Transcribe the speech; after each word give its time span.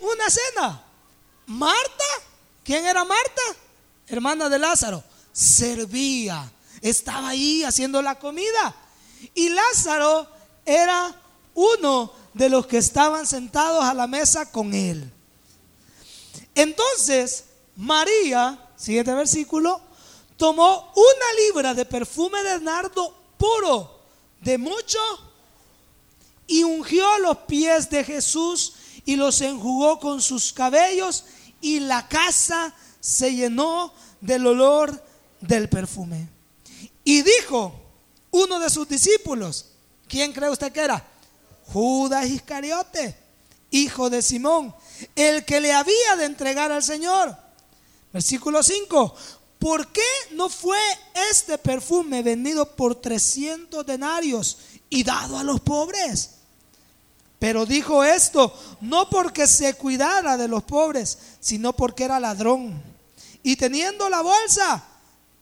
una 0.00 0.30
cena. 0.30 0.84
Marta, 1.46 2.04
¿quién 2.64 2.86
era 2.86 3.04
Marta? 3.04 3.42
Hermana 4.06 4.48
de 4.48 4.58
Lázaro. 4.58 5.02
Servía, 5.32 6.50
estaba 6.80 7.28
ahí 7.28 7.64
haciendo 7.64 8.02
la 8.02 8.18
comida. 8.18 8.74
Y 9.34 9.48
Lázaro 9.48 10.28
era 10.64 11.14
uno 11.54 12.12
de 12.34 12.48
los 12.48 12.66
que 12.66 12.78
estaban 12.78 13.26
sentados 13.26 13.84
a 13.84 13.94
la 13.94 14.06
mesa 14.06 14.50
con 14.50 14.74
él. 14.74 15.12
Entonces, 16.54 17.44
María, 17.76 18.68
siguiente 18.76 19.14
versículo, 19.14 19.80
tomó 20.36 20.92
una 20.94 21.44
libra 21.46 21.74
de 21.74 21.84
perfume 21.84 22.42
de 22.42 22.60
nardo 22.60 23.14
puro, 23.36 24.00
de 24.40 24.58
mucho, 24.58 24.98
y 26.46 26.64
ungió 26.64 27.18
los 27.18 27.38
pies 27.38 27.88
de 27.90 28.02
Jesús 28.04 28.74
y 29.04 29.16
los 29.16 29.40
enjugó 29.40 29.98
con 29.98 30.20
sus 30.20 30.52
cabellos 30.52 31.24
y 31.60 31.80
la 31.80 32.08
casa 32.08 32.74
se 33.00 33.34
llenó 33.34 33.92
del 34.20 34.46
olor 34.46 35.02
del 35.40 35.68
perfume. 35.68 36.28
Y 37.04 37.22
dijo 37.22 37.74
uno 38.30 38.58
de 38.58 38.70
sus 38.70 38.88
discípulos, 38.88 39.66
¿quién 40.08 40.32
cree 40.32 40.50
usted 40.50 40.72
que 40.72 40.80
era? 40.80 41.06
Judas 41.72 42.26
Iscariote, 42.28 43.16
hijo 43.70 44.10
de 44.10 44.22
Simón, 44.22 44.74
el 45.14 45.44
que 45.44 45.60
le 45.60 45.72
había 45.72 46.16
de 46.18 46.24
entregar 46.24 46.72
al 46.72 46.82
Señor. 46.82 47.36
Versículo 48.12 48.62
5. 48.62 49.14
¿Por 49.58 49.88
qué 49.92 50.00
no 50.32 50.48
fue 50.48 50.78
este 51.30 51.58
perfume 51.58 52.22
vendido 52.22 52.74
por 52.74 52.94
300 52.94 53.84
denarios 53.84 54.56
y 54.88 55.04
dado 55.04 55.38
a 55.38 55.44
los 55.44 55.60
pobres? 55.60 56.30
Pero 57.40 57.64
dijo 57.64 58.04
esto 58.04 58.54
no 58.82 59.08
porque 59.08 59.46
se 59.46 59.72
cuidara 59.74 60.36
de 60.36 60.46
los 60.46 60.62
pobres, 60.62 61.18
sino 61.40 61.72
porque 61.72 62.04
era 62.04 62.20
ladrón. 62.20 62.80
Y 63.42 63.56
teniendo 63.56 64.10
la 64.10 64.20
bolsa, 64.20 64.84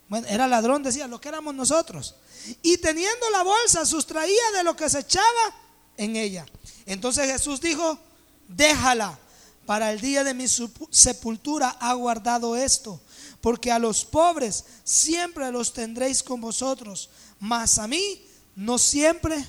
bueno, 0.08 0.26
era 0.28 0.46
ladrón, 0.46 0.84
decía, 0.84 1.08
lo 1.08 1.20
que 1.20 1.28
éramos 1.28 1.56
nosotros. 1.56 2.14
Y 2.62 2.78
teniendo 2.78 3.28
la 3.30 3.42
bolsa, 3.42 3.84
sustraía 3.84 4.52
de 4.54 4.62
lo 4.62 4.76
que 4.76 4.88
se 4.88 5.00
echaba 5.00 5.54
en 5.96 6.14
ella. 6.14 6.46
Entonces 6.86 7.30
Jesús 7.30 7.60
dijo, 7.60 7.98
déjala, 8.46 9.18
para 9.66 9.90
el 9.90 10.00
día 10.00 10.22
de 10.22 10.34
mi 10.34 10.46
sepultura 10.48 11.76
ha 11.80 11.94
guardado 11.94 12.56
esto, 12.56 13.00
porque 13.40 13.72
a 13.72 13.80
los 13.80 14.04
pobres 14.04 14.64
siempre 14.84 15.50
los 15.50 15.72
tendréis 15.72 16.22
con 16.22 16.40
vosotros, 16.40 17.10
mas 17.40 17.78
a 17.78 17.88
mí 17.88 18.24
no 18.54 18.78
siempre 18.78 19.44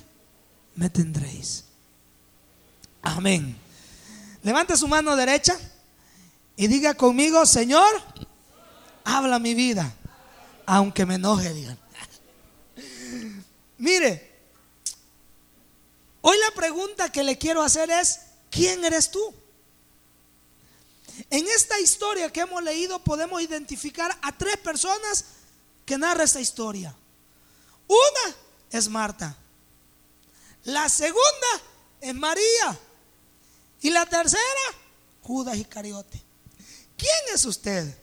me 0.74 0.90
tendréis. 0.90 1.69
Amén. 3.02 3.56
Levante 4.42 4.76
su 4.76 4.88
mano 4.88 5.16
derecha 5.16 5.58
y 6.56 6.66
diga 6.66 6.94
conmigo, 6.94 7.44
Señor, 7.46 7.90
habla 9.04 9.38
mi 9.38 9.54
vida, 9.54 9.92
aunque 10.66 11.06
me 11.06 11.14
enoje, 11.14 11.52
digan. 11.52 11.78
Mire, 13.78 14.30
Hoy 16.22 16.36
la 16.38 16.54
pregunta 16.54 17.10
que 17.10 17.22
le 17.22 17.38
quiero 17.38 17.62
hacer 17.62 17.90
es, 17.90 18.20
¿quién 18.50 18.84
eres 18.84 19.10
tú? 19.10 19.34
En 21.30 21.46
esta 21.48 21.78
historia 21.80 22.30
que 22.30 22.40
hemos 22.40 22.62
leído 22.62 22.98
podemos 23.02 23.40
identificar 23.40 24.16
a 24.22 24.36
tres 24.36 24.56
personas 24.58 25.24
que 25.86 25.96
narran 25.96 26.24
esta 26.24 26.40
historia. 26.40 26.94
Una 27.86 28.36
es 28.70 28.88
Marta. 28.88 29.36
La 30.64 30.88
segunda 30.88 31.48
es 32.00 32.14
María. 32.14 32.78
Y 33.82 33.90
la 33.90 34.06
tercera, 34.06 34.42
Judas 35.22 35.56
Iscariote. 35.56 36.22
¿Quién 36.96 37.34
es 37.34 37.44
usted? 37.44 37.96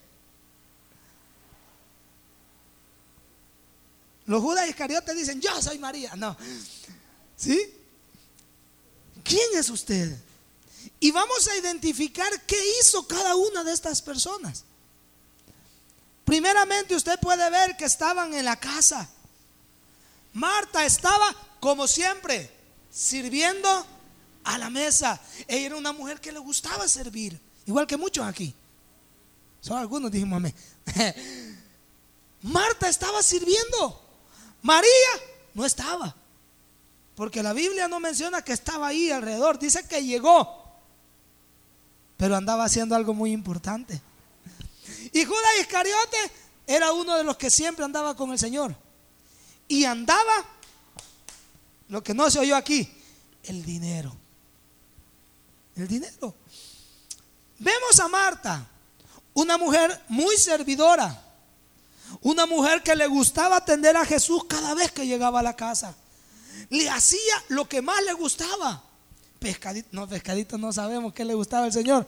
Los 4.25 4.41
Judas 4.41 4.67
Iscariote 4.67 5.13
dicen, 5.13 5.39
yo 5.39 5.61
soy 5.61 5.77
María. 5.77 6.15
No. 6.15 6.35
¿Sí? 7.35 7.73
¿Quién 9.23 9.49
es 9.55 9.69
usted? 9.69 10.17
Y 10.99 11.11
vamos 11.11 11.47
a 11.47 11.55
identificar 11.55 12.29
qué 12.45 12.57
hizo 12.79 13.07
cada 13.07 13.35
una 13.35 13.63
de 13.63 13.73
estas 13.73 14.01
personas. 14.01 14.63
Primeramente 16.25 16.95
usted 16.95 17.19
puede 17.19 17.49
ver 17.49 17.77
que 17.77 17.85
estaban 17.85 18.33
en 18.33 18.45
la 18.45 18.59
casa. 18.59 19.07
Marta 20.33 20.85
estaba, 20.85 21.35
como 21.59 21.87
siempre, 21.87 22.51
sirviendo 22.91 23.85
a 24.47 24.57
la 24.57 24.69
mesa. 24.69 25.19
Ella 25.47 25.67
era 25.67 25.75
una 25.75 25.91
mujer 25.91 26.19
que 26.19 26.31
le 26.31 26.39
gustaba 26.39 26.87
servir, 26.87 27.39
igual 27.65 27.85
que 27.85 27.97
muchos 27.97 28.25
aquí. 28.25 28.53
Son 29.61 29.77
algunos 29.77 30.11
dijimos 30.11 30.37
amén. 30.37 30.55
Marta 32.43 32.87
estaba 32.87 33.21
sirviendo. 33.21 34.01
María 34.61 34.89
no 35.53 35.65
estaba. 35.65 36.15
Porque 37.15 37.43
la 37.43 37.51
Biblia 37.51 37.87
no 37.87 37.99
menciona 37.99 38.41
que 38.41 38.53
estaba 38.53 38.87
ahí 38.87 39.09
alrededor, 39.09 39.57
dice 39.57 39.85
que 39.87 40.03
llegó, 40.03 40.63
pero 42.15 42.35
andaba 42.35 42.65
haciendo 42.65 42.95
algo 42.95 43.13
muy 43.13 43.31
importante. 43.31 43.99
Y 45.11 45.25
Judas 45.25 45.59
Iscariote 45.59 46.17
era 46.67 46.91
uno 46.91 47.17
de 47.17 47.23
los 47.23 47.35
que 47.35 47.49
siempre 47.49 47.83
andaba 47.83 48.15
con 48.15 48.31
el 48.31 48.39
Señor. 48.39 48.75
Y 49.67 49.83
andaba, 49.83 50.45
lo 51.89 52.03
que 52.03 52.13
no 52.13 52.29
se 52.29 52.39
oyó 52.39 52.55
aquí, 52.55 52.87
el 53.43 53.65
dinero. 53.65 54.15
El 55.77 55.87
dinero. 55.87 56.35
Vemos 57.59 57.99
a 57.99 58.07
Marta, 58.07 58.67
una 59.33 59.57
mujer 59.57 60.03
muy 60.09 60.35
servidora, 60.37 61.23
una 62.21 62.45
mujer 62.45 62.83
que 62.83 62.95
le 62.95 63.07
gustaba 63.07 63.57
atender 63.57 63.95
a 63.95 64.05
Jesús 64.05 64.43
cada 64.45 64.73
vez 64.73 64.91
que 64.91 65.05
llegaba 65.05 65.39
a 65.39 65.43
la 65.43 65.55
casa 65.55 65.95
le 66.69 66.89
hacía 66.89 67.43
lo 67.49 67.67
que 67.67 67.81
más 67.81 68.03
le 68.03 68.13
gustaba. 68.13 68.83
Pescadito, 69.39 69.89
no, 69.91 70.07
pescadito 70.07 70.57
no 70.57 70.73
sabemos 70.73 71.13
qué 71.13 71.23
le 71.23 71.33
gustaba 71.33 71.65
al 71.65 71.73
Señor. 71.73 72.07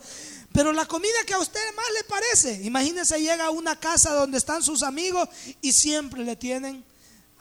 Pero 0.51 0.73
la 0.73 0.85
comida 0.85 1.13
que 1.25 1.33
a 1.33 1.39
usted 1.39 1.59
más 1.75 1.85
le 1.93 2.03
parece. 2.05 2.63
Imagínese, 2.63 3.19
llega 3.19 3.45
a 3.45 3.51
una 3.51 3.79
casa 3.79 4.13
donde 4.13 4.37
están 4.37 4.63
sus 4.63 4.81
amigos 4.81 5.29
y 5.61 5.71
siempre 5.71 6.23
le 6.23 6.35
tienen, 6.35 6.83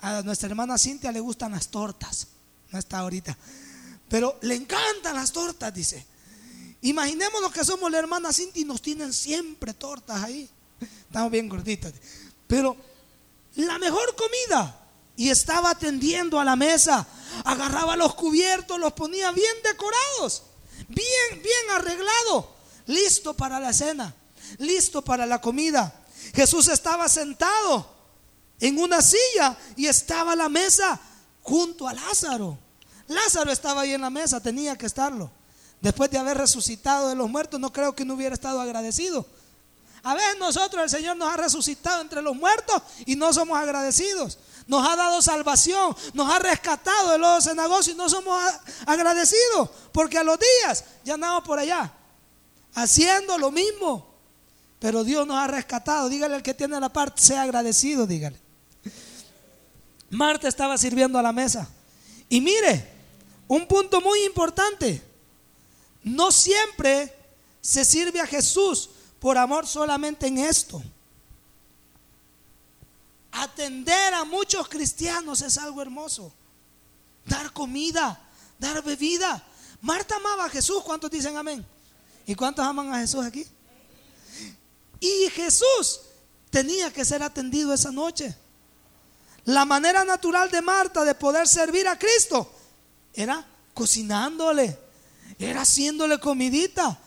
a 0.00 0.22
nuestra 0.22 0.48
hermana 0.48 0.78
Cintia 0.78 1.10
le 1.10 1.20
gustan 1.20 1.52
las 1.52 1.68
tortas. 1.68 2.26
No 2.70 2.78
está 2.78 2.98
ahorita. 2.98 3.36
Pero 4.08 4.38
le 4.42 4.54
encantan 4.54 5.16
las 5.16 5.32
tortas, 5.32 5.72
dice. 5.72 6.06
Imaginémonos 6.82 7.52
que 7.52 7.64
somos 7.64 7.90
la 7.90 7.98
hermana 7.98 8.32
Cintia 8.32 8.62
y 8.62 8.64
nos 8.64 8.80
tienen 8.80 9.12
siempre 9.12 9.74
tortas 9.74 10.22
ahí. 10.22 10.48
Estamos 10.80 11.30
bien 11.30 11.48
gorditos. 11.48 11.92
Pero 12.46 12.76
la 13.56 13.78
mejor 13.78 14.14
comida 14.14 14.78
y 15.16 15.30
estaba 15.30 15.70
atendiendo 15.70 16.38
a 16.38 16.44
la 16.44 16.54
mesa. 16.54 17.06
Agarraba 17.44 17.96
los 17.96 18.14
cubiertos, 18.14 18.78
los 18.78 18.92
ponía 18.92 19.32
bien 19.32 19.54
decorados, 19.64 20.44
bien, 20.88 21.42
bien 21.42 21.70
arreglado, 21.74 22.54
listo 22.86 23.34
para 23.34 23.58
la 23.58 23.72
cena, 23.72 24.14
listo 24.58 25.02
para 25.02 25.26
la 25.26 25.40
comida. 25.40 25.92
Jesús 26.32 26.68
estaba 26.68 27.08
sentado 27.08 27.90
en 28.60 28.78
una 28.78 29.02
silla 29.02 29.56
y 29.76 29.86
estaba 29.86 30.32
a 30.32 30.36
la 30.36 30.48
mesa 30.48 31.00
junto 31.42 31.88
a 31.88 31.94
Lázaro. 31.94 32.56
Lázaro 33.08 33.50
estaba 33.50 33.80
ahí 33.80 33.94
en 33.94 34.02
la 34.02 34.10
mesa, 34.10 34.40
tenía 34.40 34.78
que 34.78 34.86
estarlo. 34.86 35.32
Después 35.80 36.10
de 36.10 36.18
haber 36.18 36.38
resucitado 36.38 37.08
de 37.08 37.14
los 37.14 37.28
muertos, 37.30 37.60
no 37.60 37.72
creo 37.72 37.94
que 37.94 38.04
no 38.04 38.14
hubiera 38.14 38.34
estado 38.34 38.60
agradecido. 38.60 39.26
A 40.02 40.14
veces 40.14 40.38
nosotros, 40.38 40.82
el 40.82 40.90
Señor 40.90 41.16
nos 41.16 41.32
ha 41.32 41.36
resucitado 41.36 42.00
entre 42.00 42.22
los 42.22 42.34
muertos 42.34 42.82
y 43.06 43.16
no 43.16 43.32
somos 43.32 43.58
agradecidos 43.58 44.38
nos 44.68 44.86
ha 44.86 44.94
dado 44.96 45.20
salvación, 45.22 45.96
nos 46.12 46.30
ha 46.30 46.38
rescatado 46.38 47.12
de 47.12 47.18
los 47.18 47.42
cenagos 47.42 47.88
y 47.88 47.94
no 47.94 48.08
somos 48.08 48.38
agradecidos, 48.84 49.70
porque 49.92 50.18
a 50.18 50.22
los 50.22 50.38
días 50.38 50.84
ya 51.04 51.14
andamos 51.14 51.42
por 51.42 51.58
allá, 51.58 51.90
haciendo 52.74 53.38
lo 53.38 53.50
mismo. 53.50 54.06
Pero 54.78 55.02
Dios 55.02 55.26
nos 55.26 55.38
ha 55.38 55.48
rescatado. 55.48 56.08
Dígale 56.08 56.36
al 56.36 56.42
que 56.42 56.54
tiene 56.54 56.78
la 56.78 56.90
parte, 56.90 57.20
sea 57.20 57.42
agradecido, 57.42 58.06
dígale. 58.06 58.38
Marta 60.10 60.46
estaba 60.46 60.78
sirviendo 60.78 61.18
a 61.18 61.22
la 61.22 61.32
mesa. 61.32 61.68
Y 62.28 62.40
mire, 62.40 62.88
un 63.48 63.66
punto 63.66 64.00
muy 64.00 64.22
importante. 64.24 65.02
No 66.02 66.30
siempre 66.32 67.14
se 67.60 67.84
sirve 67.84 68.20
a 68.20 68.26
Jesús 68.26 68.90
por 69.18 69.36
amor 69.36 69.66
solamente 69.66 70.26
en 70.26 70.38
esto. 70.38 70.82
Atender 73.32 74.14
a 74.14 74.24
muchos 74.24 74.68
cristianos 74.68 75.42
es 75.42 75.58
algo 75.58 75.82
hermoso. 75.82 76.32
Dar 77.26 77.52
comida, 77.52 78.20
dar 78.58 78.82
bebida. 78.82 79.44
Marta 79.80 80.16
amaba 80.16 80.46
a 80.46 80.50
Jesús. 80.50 80.82
¿Cuántos 80.82 81.10
dicen 81.10 81.36
amén? 81.36 81.64
¿Y 82.26 82.34
cuántos 82.34 82.64
aman 82.64 82.92
a 82.92 83.00
Jesús 83.00 83.24
aquí? 83.24 83.46
Y 85.00 85.28
Jesús 85.30 86.00
tenía 86.50 86.92
que 86.92 87.04
ser 87.04 87.22
atendido 87.22 87.72
esa 87.72 87.90
noche. 87.90 88.34
La 89.44 89.64
manera 89.64 90.04
natural 90.04 90.50
de 90.50 90.60
Marta 90.60 91.04
de 91.04 91.14
poder 91.14 91.48
servir 91.48 91.88
a 91.88 91.98
Cristo 91.98 92.52
era 93.14 93.46
cocinándole, 93.72 94.78
era 95.38 95.62
haciéndole 95.62 96.18
comidita. 96.18 96.98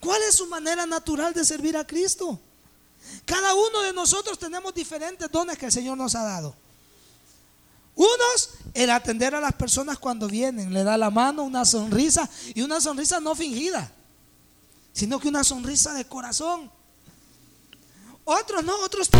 ¿Cuál 0.00 0.22
es 0.22 0.36
su 0.36 0.46
manera 0.46 0.86
natural 0.86 1.34
de 1.34 1.44
servir 1.44 1.76
a 1.76 1.86
Cristo? 1.86 2.40
Cada 3.24 3.54
uno 3.54 3.82
de 3.82 3.92
nosotros 3.92 4.38
tenemos 4.38 4.74
diferentes 4.74 5.30
dones 5.30 5.58
que 5.58 5.66
el 5.66 5.72
Señor 5.72 5.96
nos 5.96 6.14
ha 6.14 6.22
dado. 6.22 6.54
Unos, 7.94 8.50
el 8.72 8.90
atender 8.90 9.34
a 9.34 9.40
las 9.40 9.52
personas 9.52 9.98
cuando 9.98 10.26
vienen, 10.26 10.72
le 10.72 10.84
da 10.84 10.96
la 10.96 11.10
mano, 11.10 11.42
una 11.42 11.64
sonrisa 11.64 12.28
y 12.54 12.62
una 12.62 12.80
sonrisa 12.80 13.20
no 13.20 13.34
fingida, 13.34 13.92
sino 14.92 15.20
que 15.20 15.28
una 15.28 15.44
sonrisa 15.44 15.92
de 15.92 16.06
corazón. 16.06 16.70
Otros 18.24 18.64
no, 18.64 18.74
otros 18.80 19.10